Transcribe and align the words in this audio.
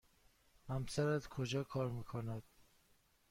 همسرت 0.69 1.27
کجا 1.27 1.63
کار 1.63 1.89
می 1.89 2.03
کند؟ 2.03 2.43